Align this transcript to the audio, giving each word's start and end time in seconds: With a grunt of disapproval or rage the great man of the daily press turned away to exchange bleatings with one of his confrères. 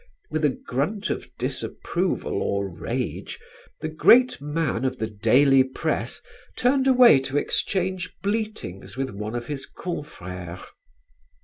With 0.31 0.43
a 0.43 0.49
grunt 0.49 1.11
of 1.11 1.29
disapproval 1.37 2.41
or 2.41 2.67
rage 2.67 3.37
the 3.81 3.87
great 3.87 4.41
man 4.41 4.83
of 4.83 4.97
the 4.97 5.05
daily 5.05 5.63
press 5.63 6.23
turned 6.57 6.87
away 6.87 7.19
to 7.19 7.37
exchange 7.37 8.11
bleatings 8.23 8.97
with 8.97 9.11
one 9.11 9.35
of 9.35 9.45
his 9.45 9.67
confrères. 9.69 10.63